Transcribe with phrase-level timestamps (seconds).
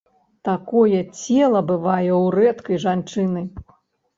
[0.47, 3.41] Такое цела бывае ў рэдкай жанчыны.